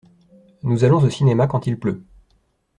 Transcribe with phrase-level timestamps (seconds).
[0.63, 2.03] Nous allons au cinéma quant il pleut.